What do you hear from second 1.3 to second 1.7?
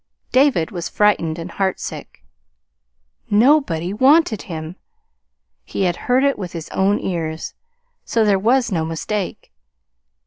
and